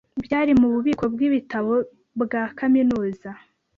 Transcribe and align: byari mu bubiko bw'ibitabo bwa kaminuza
byari 0.25 0.51
mu 0.59 0.67
bubiko 0.73 1.03
bw'ibitabo 1.13 1.73
bwa 2.21 2.43
kaminuza 2.57 3.29